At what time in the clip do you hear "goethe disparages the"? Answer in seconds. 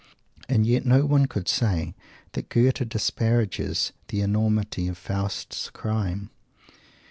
2.49-4.21